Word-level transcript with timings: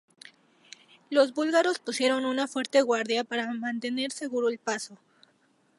Los 1.11 1.31
búlgaros 1.35 1.77
pusieron 1.77 2.25
una 2.25 2.47
fuerte 2.47 2.81
guardia 2.81 3.23
para 3.23 3.53
mantener 3.53 4.11
seguro 4.11 4.49
el 4.49 4.57
paso. 4.57 4.97